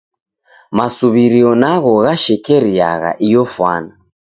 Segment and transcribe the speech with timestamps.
[0.77, 3.91] Masuw'irio nagho ghashekeriagha iyo fwana.